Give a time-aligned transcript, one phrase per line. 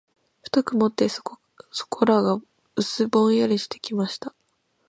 [0.41, 1.23] ふと曇って、そ
[1.87, 2.41] こらが
[2.75, 4.33] 薄ぼんやりしてきました。